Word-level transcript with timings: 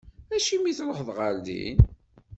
Acimi 0.35 0.67
i 0.69 0.77
tṛuḥeḍ 0.77 1.09
ɣer 1.17 1.33
din? 1.45 1.79